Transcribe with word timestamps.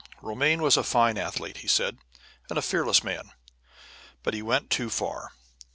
"Romaine 0.19 0.63
was 0.63 0.77
a 0.77 0.83
fine 0.83 1.15
athlete," 1.19 1.63
said 1.69 1.99
he, 1.99 2.17
"and 2.49 2.57
a 2.57 2.63
fearless 2.63 3.03
man, 3.03 3.33
but 4.23 4.33
he 4.33 4.41
went 4.41 4.71
too 4.71 4.89
far. 4.89 5.33